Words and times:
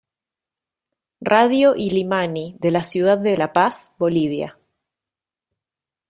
Radio 1.21 1.75
Illimani 1.75 2.55
de 2.59 2.71
La 2.71 2.81
Ciudad 2.81 3.19
De 3.19 3.37
La 3.37 3.53
Paz, 3.53 3.93
Bolivia. 3.99 4.57